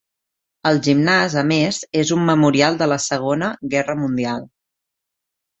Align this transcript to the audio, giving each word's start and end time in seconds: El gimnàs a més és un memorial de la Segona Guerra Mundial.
El 0.69 0.79
gimnàs 0.87 1.35
a 1.41 1.43
més 1.51 1.81
és 2.03 2.13
un 2.17 2.25
memorial 2.31 2.81
de 2.81 2.87
la 2.93 2.99
Segona 3.07 3.53
Guerra 3.75 4.01
Mundial. 4.03 4.49